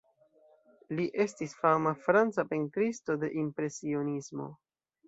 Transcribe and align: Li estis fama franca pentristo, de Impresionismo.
Li 0.99 1.05
estis 1.25 1.53
fama 1.65 1.93
franca 2.07 2.47
pentristo, 2.55 3.21
de 3.27 3.31
Impresionismo. 3.45 4.53